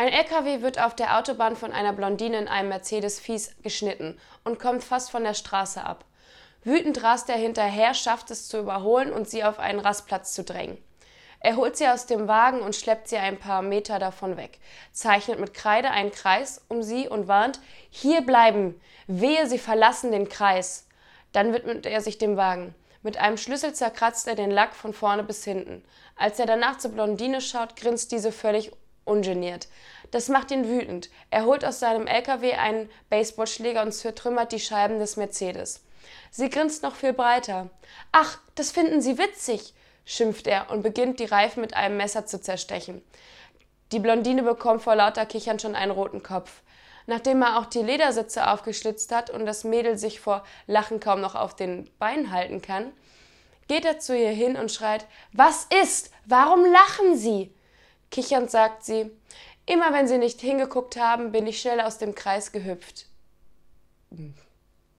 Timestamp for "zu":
8.48-8.60, 10.32-10.42, 42.26-42.40, 53.98-54.16